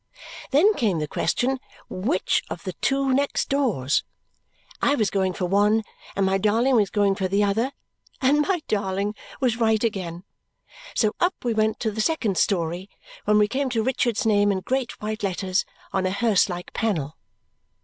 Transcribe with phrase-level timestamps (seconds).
[0.49, 4.03] Then came the question, which of the two next doors?
[4.81, 5.83] I was going for the one,
[6.15, 7.71] and my darling was going for the other;
[8.19, 10.23] and my darling was right again.
[10.95, 12.89] So up we went to the second story,
[13.25, 17.15] when we came to Richard's name in great white letters on a hearse like panel.